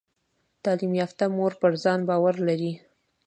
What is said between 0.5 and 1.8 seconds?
تعلیم یافته مور پر